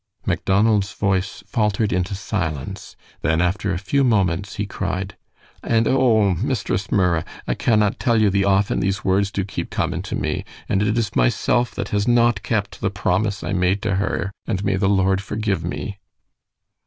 Macdonald's 0.25 0.93
voice 0.93 1.43
faltered 1.45 1.93
into 1.93 2.15
silence, 2.15 2.95
then, 3.21 3.39
after 3.39 3.71
a 3.71 3.77
few 3.77 4.03
moments, 4.03 4.55
he 4.55 4.65
cried, 4.65 5.15
"And 5.61 5.87
oh! 5.87 6.33
Mistress 6.33 6.91
Murra', 6.91 7.23
I 7.47 7.53
cannot 7.53 7.99
tell 7.99 8.19
you 8.19 8.31
the 8.31 8.43
often 8.43 8.79
these 8.79 9.05
words 9.05 9.29
do 9.29 9.45
keep 9.45 9.69
coming 9.69 10.01
to 10.01 10.15
me; 10.15 10.43
and 10.67 10.81
it 10.81 10.97
is 10.97 11.15
myself 11.15 11.75
that 11.75 11.89
has 11.89 12.07
not 12.07 12.41
kept 12.41 12.81
the 12.81 12.89
promise 12.89 13.43
I 13.43 13.53
made 13.53 13.83
to 13.83 13.97
her, 13.97 14.31
and 14.47 14.65
may 14.65 14.75
the 14.75 14.89
Lord 14.89 15.21
forgive 15.21 15.63
me." 15.63 15.99